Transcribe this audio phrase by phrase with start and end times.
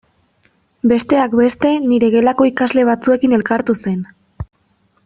[0.91, 4.05] Besteak beste nire gelako ikasle batzuekin elkartu zen.